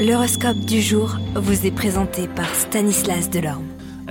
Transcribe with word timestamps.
L'horoscope 0.00 0.60
du 0.60 0.80
jour 0.80 1.18
vous 1.34 1.66
est 1.66 1.70
présenté 1.70 2.26
par 2.26 2.54
Stanislas 2.54 3.28
Delorme. 3.28 3.66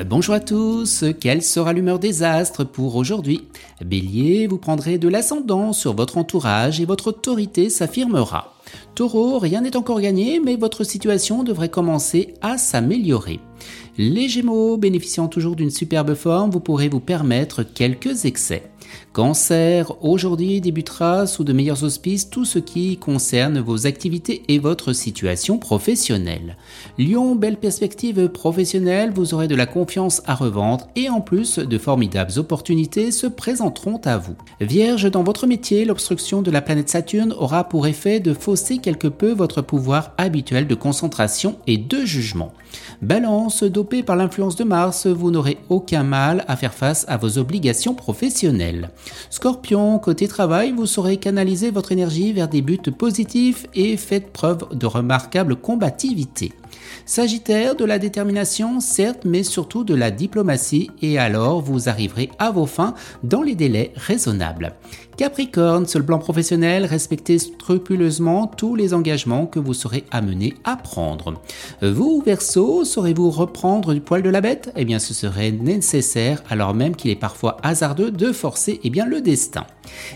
Bonjour 0.06 0.36
à 0.36 0.40
tous, 0.40 1.04
quelle 1.20 1.42
sera 1.42 1.74
l'humeur 1.74 1.98
des 1.98 2.22
astres 2.22 2.64
pour 2.64 2.96
aujourd'hui? 2.96 3.48
Bélier, 3.84 4.46
vous 4.46 4.60
prendrez 4.60 5.00
de 5.00 5.08
l'ascendant 5.08 5.74
sur 5.74 5.96
votre 5.96 6.20
entourage 6.20 6.80
et 6.80 6.86
votre 6.86 7.08
autorité 7.08 7.72
s'affirmera. 7.72 8.54
Taureau, 8.94 9.40
rien 9.40 9.62
n'est 9.62 9.76
encore 9.76 10.00
gagné, 10.00 10.40
mais 10.40 10.58
votre 10.58 10.84
situation 10.84 11.42
devrait 11.42 11.70
commencer 11.70 12.36
à 12.44 12.60
s'améliorer. 12.60 13.40
Les 14.02 14.30
Gémeaux, 14.30 14.78
bénéficiant 14.78 15.28
toujours 15.28 15.58
d'une 15.58 15.72
superbe 15.72 16.14
forme, 16.14 16.52
vous 16.52 16.62
pourrez 16.62 16.88
vous 16.88 17.02
permettre 17.02 17.64
quelques 17.64 18.24
excès. 18.24 18.64
Cancer, 19.12 19.92
aujourd'hui 20.02 20.62
débutera 20.62 21.28
sous 21.28 21.44
de 21.44 21.52
meilleurs 21.52 21.84
auspices 21.84 22.30
tout 22.30 22.46
ce 22.46 22.60
qui 22.60 22.98
concerne 22.98 23.60
vos 23.60 23.88
activités 23.88 24.44
et 24.48 24.58
votre 24.58 24.94
situation 24.94 25.58
professionnelle. 25.58 26.56
Lion, 26.98 27.36
belle 27.36 27.58
perspective 27.58 28.30
professionnelle, 28.30 29.12
vous 29.14 29.34
aurez 29.34 29.48
de 29.48 29.56
la 29.56 29.66
confiance 29.66 30.22
à 30.26 30.34
revendre 30.34 30.88
et 30.96 31.10
en 31.10 31.22
plus 31.22 31.60
de 31.60 31.78
formidables 31.78 32.38
opportunités 32.38 33.12
se 33.12 33.28
présenteront 33.28 34.00
à 34.06 34.18
vous. 34.18 34.36
Vierge, 34.62 35.12
dans 35.12 35.24
votre 35.24 35.46
métier, 35.46 35.86
l'obstruction 35.86 36.42
de 36.42 36.52
la 36.52 36.62
planète 36.62 36.90
Saturne 36.90 37.34
aura 37.38 37.68
pour 37.68 37.86
effet 37.86 38.20
de 38.20 38.34
fausser 38.34 38.78
quelque 38.78 39.08
peu 39.08 39.34
votre 39.34 39.62
pouvoir 39.62 40.14
habituel 40.18 40.68
de 40.68 40.76
concentration 40.76 41.58
et 41.68 41.78
de 41.78 42.06
jugement. 42.06 42.54
Balance, 43.02 43.64
par 44.06 44.16
l'influence 44.16 44.56
de 44.56 44.64
Mars, 44.64 45.08
vous 45.08 45.32
n'aurez 45.32 45.58
aucun 45.68 46.04
mal 46.04 46.46
à 46.48 46.56
faire 46.56 46.74
face 46.74 47.06
à 47.08 47.18
vos 47.18 47.38
obligations 47.40 47.96
professionnelles. 47.96 48.92
Scorpion, 49.30 49.98
côté 49.98 50.28
travail, 50.28 50.72
vous 50.72 50.86
saurez 50.86 51.18
canaliser 51.18 51.72
votre 51.72 51.92
énergie 51.92 52.32
vers 52.32 52.48
des 52.48 52.62
buts 52.62 52.78
positifs 52.98 53.66
et 53.74 53.98
faites 53.98 54.32
preuve 54.32 54.68
de 54.74 54.86
remarquable 54.86 55.56
combativité. 55.56 56.54
Sagittaire, 57.06 57.76
de 57.76 57.86
la 57.86 58.00
détermination, 58.00 58.80
certes, 58.80 59.26
mais 59.26 59.44
surtout 59.44 59.84
de 59.84 59.96
la 59.96 60.12
diplomatie, 60.12 60.92
et 61.02 61.18
alors 61.18 61.62
vous 61.62 61.90
arriverez 61.90 62.30
à 62.40 62.52
vos 62.52 62.66
fins 62.66 62.94
dans 63.24 63.42
les 63.42 63.56
délais 63.56 63.92
raisonnables. 63.96 64.74
Capricorne, 65.18 65.86
sur 65.86 66.00
le 66.00 66.06
plan 66.06 66.18
professionnel, 66.18 66.86
respectez 66.86 67.40
scrupuleusement 67.40 68.48
tous 68.48 68.76
les 68.76 68.94
engagements 68.94 69.48
que 69.48 69.60
vous 69.60 69.74
serez 69.74 70.06
amené 70.12 70.54
à 70.64 70.78
prendre. 70.78 71.42
Vous, 71.82 72.24
Verseau, 72.26 72.86
saurez-vous 72.86 73.30
reprendre 73.30 73.94
du 73.94 74.00
poil 74.00 74.22
de 74.22 74.30
la 74.30 74.40
bête? 74.40 74.72
Eh 74.78 74.86
bien, 74.86 75.00
ce 75.00 75.14
serait 75.14 75.52
nécessaire, 75.52 76.42
alors 76.50 76.74
même 76.74 76.96
qu'il 76.96 77.12
est 77.12 77.16
parfois 77.16 77.58
hasardeux 77.64 78.12
de 78.12 78.32
forcer 78.32 78.80
eh 78.84 78.90
bien, 78.90 79.06
le 79.06 79.20
destin. 79.20 79.66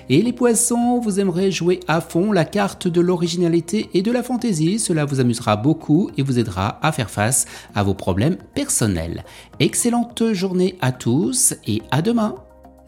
Et 0.10 0.22
les 0.22 0.34
poissons, 0.34 1.00
vous 1.00 1.20
aimerez 1.20 1.52
jouer 1.52 1.80
à 1.88 2.02
fond 2.02 2.32
la 2.32 2.46
carte 2.46 2.88
de 2.88 3.02
l'originalité 3.02 3.90
et 3.94 4.02
de 4.02 4.12
la 4.12 4.24
fantaisie, 4.24 4.80
cela 4.80 5.06
vous 5.06 5.20
amusera 5.20 5.56
beaucoup 5.56 6.10
et 6.18 6.24
vous 6.24 6.40
aidera 6.40 6.80
à 6.82 6.92
faire 6.92 7.10
face 7.10 7.46
à 7.76 7.84
vos 7.84 7.94
problèmes 7.94 8.38
personnels. 8.56 9.24
Excellente 9.60 10.34
journée 10.34 10.76
à 10.82 10.92
tous 10.92 11.54
et 11.68 11.82
à 11.92 12.02
demain 12.02 12.36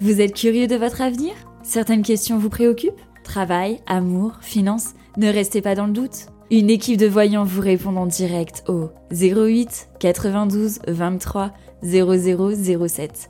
Vous 0.02 0.22
êtes 0.22 0.36
curieux 0.36 0.68
de 0.68 0.76
votre 0.76 1.02
avenir? 1.02 1.34
Certaines 1.64 2.04
questions 2.04 2.38
vous 2.38 2.50
préoccupent? 2.50 3.02
Travail, 3.24 3.80
amour, 3.88 4.34
finances? 4.42 4.94
Ne 5.18 5.32
restez 5.32 5.62
pas 5.62 5.76
dans 5.76 5.88
le 5.88 5.94
doute. 5.94 6.28
Une 6.52 6.70
équipe 6.70 7.00
de 7.00 7.08
voyants 7.08 7.44
vous 7.44 7.62
répond 7.62 7.96
en 7.96 8.06
direct 8.06 8.64
au 8.68 8.90
08 9.12 9.90
92 10.00 10.80
23 10.88 11.52
0007. 11.84 13.30